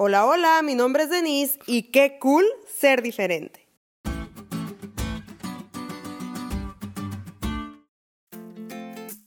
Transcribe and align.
Hola, 0.00 0.26
hola, 0.26 0.62
mi 0.62 0.76
nombre 0.76 1.02
es 1.02 1.10
Denise 1.10 1.58
y 1.66 1.90
qué 1.90 2.20
cool 2.20 2.44
ser 2.72 3.02
diferente. 3.02 3.66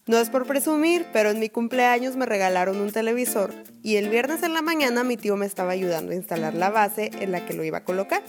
No 0.08 0.18
es 0.18 0.30
por 0.30 0.48
presumir, 0.48 1.06
pero 1.12 1.30
en 1.30 1.42
mi 1.42 1.50
cumpleaños 1.50 2.16
me 2.16 2.26
regalaron 2.26 2.80
un 2.80 2.90
televisor 2.90 3.54
y 3.84 3.98
el 3.98 4.08
viernes 4.08 4.44
en 4.44 4.54
la 4.54 4.62
mañana 4.62 5.04
mi 5.04 5.18
tío 5.18 5.36
me 5.36 5.46
estaba 5.46 5.74
ayudando 5.74 6.14
a 6.14 6.16
instalar 6.16 6.54
la 6.54 6.70
base 6.70 7.12
en 7.20 7.34
la 7.34 7.46
que 7.46 7.54
lo 7.54 7.66
iba 7.66 7.80
a 7.80 7.84
colocar. 7.84 8.24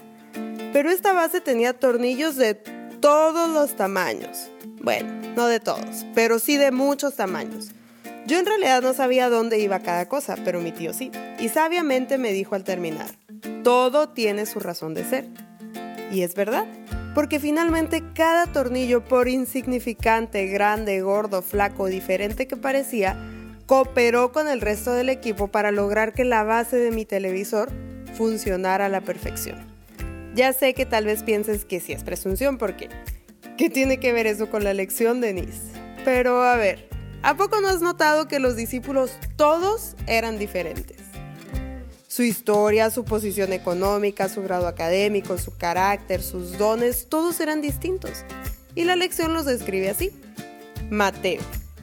Pero 0.72 0.90
esta 0.90 1.12
base 1.12 1.40
tenía 1.40 1.78
tornillos 1.78 2.34
de 2.34 2.54
todos 2.54 3.50
los 3.50 3.76
tamaños. 3.76 4.50
Bueno, 4.82 5.12
no 5.36 5.46
de 5.46 5.60
todos, 5.60 6.04
pero 6.12 6.40
sí 6.40 6.56
de 6.56 6.72
muchos 6.72 7.14
tamaños. 7.14 7.70
Yo 8.26 8.38
en 8.38 8.46
realidad 8.46 8.82
no 8.82 8.94
sabía 8.94 9.28
dónde 9.28 9.58
iba 9.58 9.80
cada 9.80 10.08
cosa, 10.08 10.36
pero 10.44 10.60
mi 10.60 10.70
tío 10.70 10.92
sí. 10.92 11.10
Y 11.40 11.48
sabiamente 11.48 12.18
me 12.18 12.32
dijo 12.32 12.54
al 12.54 12.62
terminar, 12.62 13.10
todo 13.64 14.10
tiene 14.10 14.46
su 14.46 14.60
razón 14.60 14.94
de 14.94 15.04
ser. 15.04 15.26
Y 16.12 16.22
es 16.22 16.34
verdad, 16.34 16.66
porque 17.14 17.40
finalmente 17.40 18.02
cada 18.14 18.46
tornillo, 18.46 19.04
por 19.04 19.28
insignificante, 19.28 20.46
grande, 20.46 21.00
gordo, 21.00 21.42
flaco, 21.42 21.86
diferente 21.86 22.46
que 22.46 22.56
parecía, 22.56 23.16
cooperó 23.66 24.30
con 24.30 24.48
el 24.48 24.60
resto 24.60 24.92
del 24.92 25.08
equipo 25.08 25.48
para 25.48 25.72
lograr 25.72 26.12
que 26.12 26.24
la 26.24 26.44
base 26.44 26.76
de 26.76 26.90
mi 26.92 27.04
televisor 27.04 27.70
funcionara 28.14 28.86
a 28.86 28.88
la 28.88 29.00
perfección. 29.00 29.58
Ya 30.34 30.52
sé 30.52 30.74
que 30.74 30.86
tal 30.86 31.06
vez 31.06 31.22
pienses 31.22 31.64
que 31.64 31.80
sí 31.80 31.92
es 31.92 32.04
presunción, 32.04 32.56
porque 32.56 32.88
¿qué 33.58 33.68
tiene 33.68 33.98
que 33.98 34.12
ver 34.12 34.26
eso 34.26 34.48
con 34.48 34.62
la 34.62 34.74
lección, 34.74 35.20
Denise? 35.20 35.60
Pero 36.04 36.42
a 36.42 36.56
ver, 36.56 36.88
¿A 37.24 37.36
poco 37.36 37.60
no 37.60 37.68
has 37.68 37.80
notado 37.80 38.26
que 38.26 38.40
los 38.40 38.56
discípulos 38.56 39.12
todos 39.36 39.94
eran 40.08 40.40
diferentes? 40.40 40.96
Su 42.08 42.24
historia, 42.24 42.90
su 42.90 43.04
posición 43.04 43.52
económica, 43.52 44.28
su 44.28 44.42
grado 44.42 44.66
académico, 44.66 45.38
su 45.38 45.56
carácter, 45.56 46.20
sus 46.20 46.58
dones, 46.58 47.08
todos 47.08 47.38
eran 47.38 47.62
distintos. 47.62 48.24
Y 48.74 48.84
la 48.84 48.96
lección 48.96 49.34
los 49.34 49.44
describe 49.44 49.88
así. 49.88 50.10
Mateo, 50.90 51.40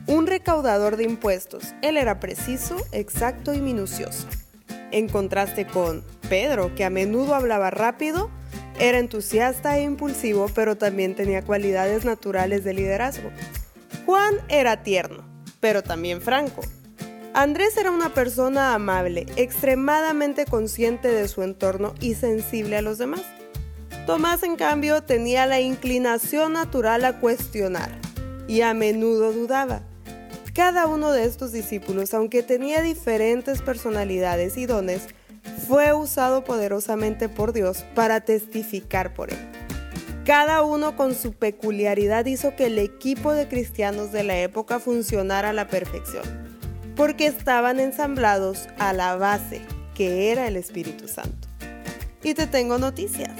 un 0.07 0.27
recaudador 0.27 0.97
de 0.97 1.05
impuestos. 1.05 1.73
Él 1.81 1.95
era 1.95 2.19
preciso, 2.19 2.75
exacto 2.91 3.53
y 3.53 3.61
minucioso. 3.61 4.27
En 4.91 5.07
contraste 5.07 5.65
con 5.65 6.03
Pedro, 6.27 6.75
que 6.75 6.83
a 6.83 6.89
menudo 6.89 7.33
hablaba 7.33 7.69
rápido, 7.69 8.29
era 8.77 8.99
entusiasta 8.99 9.77
e 9.77 9.83
impulsivo, 9.83 10.47
pero 10.53 10.77
también 10.77 11.15
tenía 11.15 11.43
cualidades 11.43 12.03
naturales 12.03 12.65
de 12.65 12.73
liderazgo. 12.73 13.29
Juan 14.05 14.35
era 14.49 14.81
tierno, 14.81 15.28
pero 15.59 15.83
también 15.83 16.21
franco. 16.21 16.61
Andrés 17.33 17.77
era 17.77 17.91
una 17.91 18.13
persona 18.13 18.73
amable, 18.73 19.25
extremadamente 19.35 20.45
consciente 20.45 21.07
de 21.09 21.27
su 21.27 21.43
entorno 21.43 21.93
y 21.99 22.15
sensible 22.15 22.77
a 22.77 22.81
los 22.81 22.97
demás. 22.97 23.21
Tomás, 24.05 24.41
en 24.43 24.55
cambio, 24.55 25.03
tenía 25.03 25.45
la 25.45 25.59
inclinación 25.59 26.53
natural 26.53 27.05
a 27.05 27.19
cuestionar 27.19 27.91
y 28.47 28.61
a 28.61 28.73
menudo 28.73 29.31
dudaba. 29.31 29.83
Cada 30.55 30.87
uno 30.87 31.11
de 31.11 31.25
estos 31.25 31.51
discípulos, 31.51 32.13
aunque 32.15 32.41
tenía 32.41 32.81
diferentes 32.81 33.61
personalidades 33.61 34.57
y 34.57 34.65
dones, 34.65 35.07
fue 35.67 35.93
usado 35.93 36.43
poderosamente 36.43 37.29
por 37.29 37.53
Dios 37.53 37.85
para 37.93 38.21
testificar 38.21 39.13
por 39.13 39.31
él. 39.31 39.39
Cada 40.29 40.61
uno 40.61 40.95
con 40.95 41.15
su 41.15 41.33
peculiaridad 41.33 42.23
hizo 42.27 42.55
que 42.55 42.67
el 42.67 42.77
equipo 42.77 43.33
de 43.33 43.47
cristianos 43.47 44.11
de 44.11 44.23
la 44.23 44.39
época 44.39 44.79
funcionara 44.79 45.49
a 45.49 45.53
la 45.53 45.67
perfección, 45.67 46.23
porque 46.95 47.25
estaban 47.25 47.79
ensamblados 47.79 48.67
a 48.77 48.93
la 48.93 49.15
base, 49.15 49.59
que 49.95 50.31
era 50.31 50.47
el 50.47 50.55
Espíritu 50.55 51.07
Santo. 51.07 51.47
Y 52.21 52.35
te 52.35 52.45
tengo 52.45 52.77
noticias. 52.77 53.31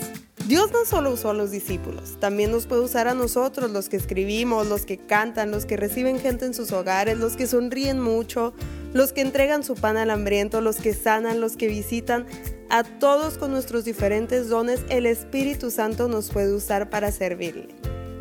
Dios 0.48 0.72
no 0.72 0.84
solo 0.84 1.12
usó 1.12 1.30
a 1.30 1.36
los 1.36 1.52
discípulos, 1.52 2.20
también 2.20 2.50
nos 2.50 2.66
puede 2.66 2.82
usar 2.82 3.08
a 3.08 3.14
nosotros, 3.14 3.70
los 3.70 3.88
que 3.88 3.98
escribimos, 3.98 4.66
los 4.66 4.88
que 4.88 4.98
cantan, 4.98 5.52
los 5.52 5.68
que 5.68 5.78
reciben 5.78 6.20
gente 6.20 6.48
en 6.48 6.56
sus 6.56 6.72
hogares, 6.72 7.20
los 7.20 7.36
que 7.36 7.46
sonríen 7.46 8.00
mucho, 8.00 8.56
los 8.94 9.14
que 9.14 9.22
entregan 9.22 9.64
su 9.64 9.76
pan 9.76 9.98
al 9.98 10.10
hambriento, 10.10 10.60
los 10.60 10.78
que 10.78 10.96
sanan, 10.96 11.40
los 11.40 11.56
que 11.56 11.68
visitan. 11.68 12.26
A 12.72 12.84
todos 12.84 13.40
con 13.40 13.50
nuestros 13.50 13.84
diferentes 13.84 14.48
dones, 14.48 14.82
el 14.90 15.08
Espíritu 15.08 15.72
Santo 15.72 16.08
nos 16.08 16.30
puede 16.30 16.54
usar 16.54 16.92
para 16.92 17.12
servirle. 17.12 17.70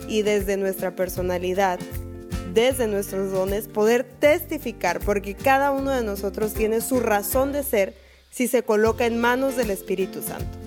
Y 0.09 0.23
desde 0.23 0.57
nuestra 0.57 0.97
personalidad, 0.97 1.79
desde 2.55 2.87
nuestros 2.87 3.31
dones, 3.31 3.69
poder 3.69 4.05
testificar, 4.05 5.01
porque 5.01 5.35
cada 5.35 5.71
uno 5.71 5.91
de 5.91 6.03
nosotros 6.03 6.55
tiene 6.55 6.81
su 6.81 6.99
razón 6.99 7.53
de 7.53 7.63
ser 7.63 7.95
si 8.31 8.49
se 8.49 8.63
coloca 8.63 9.05
en 9.05 9.21
manos 9.21 9.55
del 9.55 9.69
Espíritu 9.69 10.23
Santo. 10.23 10.59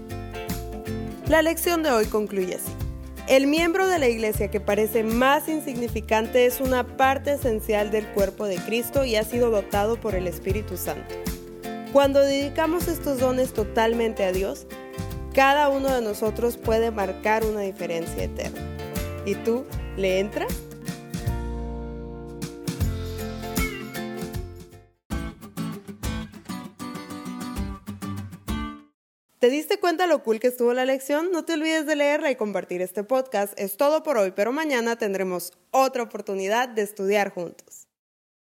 La 1.27 1.41
lección 1.41 1.81
de 1.81 1.89
hoy 1.89 2.05
concluye 2.05 2.55
así. 2.57 2.71
El 3.27 3.47
miembro 3.47 3.87
de 3.87 3.97
la 3.97 4.09
iglesia 4.09 4.51
que 4.51 4.59
parece 4.59 5.01
más 5.03 5.49
insignificante 5.49 6.45
es 6.45 6.61
una 6.61 6.85
parte 6.85 7.33
esencial 7.33 7.89
del 7.89 8.05
cuerpo 8.09 8.45
de 8.45 8.57
Cristo 8.57 9.05
y 9.05 9.15
ha 9.15 9.23
sido 9.23 9.49
dotado 9.49 9.99
por 9.99 10.13
el 10.13 10.27
Espíritu 10.27 10.77
Santo. 10.77 11.15
Cuando 11.93 12.21
dedicamos 12.21 12.87
estos 12.87 13.19
dones 13.19 13.51
totalmente 13.51 14.23
a 14.23 14.31
Dios, 14.31 14.65
cada 15.33 15.67
uno 15.67 15.93
de 15.93 16.01
nosotros 16.01 16.55
puede 16.55 16.89
marcar 16.89 17.43
una 17.43 17.59
diferencia 17.61 18.23
eterna. 18.23 18.61
¿Y 19.25 19.35
tú 19.35 19.65
le 19.97 20.19
entras? 20.19 20.53
¿Te 29.39 29.49
diste 29.49 29.77
cuenta 29.77 30.07
lo 30.07 30.23
cool 30.23 30.39
que 30.39 30.47
estuvo 30.47 30.73
la 30.73 30.85
lección? 30.85 31.33
No 31.33 31.43
te 31.43 31.55
olvides 31.55 31.85
de 31.85 31.97
leerla 31.97 32.31
y 32.31 32.37
compartir 32.37 32.81
este 32.81 33.03
podcast. 33.03 33.53
Es 33.59 33.75
todo 33.75 34.01
por 34.01 34.17
hoy, 34.17 34.31
pero 34.31 34.53
mañana 34.53 34.95
tendremos 34.97 35.51
otra 35.71 36.03
oportunidad 36.03 36.69
de 36.69 36.83
estudiar 36.83 37.33
juntos. 37.33 37.90